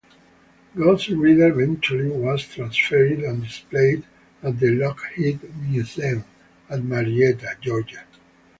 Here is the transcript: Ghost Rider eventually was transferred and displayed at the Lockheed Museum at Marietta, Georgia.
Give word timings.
Ghost 0.75 1.09
Rider 1.09 1.49
eventually 1.61 2.09
was 2.09 2.41
transferred 2.41 3.19
and 3.19 3.43
displayed 3.43 4.03
at 4.41 4.59
the 4.59 4.69
Lockheed 4.71 5.41
Museum 5.67 6.25
at 6.67 6.81
Marietta, 6.83 7.55
Georgia. 7.61 8.03